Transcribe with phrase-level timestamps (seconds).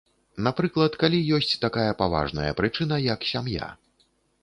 [0.45, 3.73] Напрыклад, калі ёсць такая паважная прычына, як сям'я.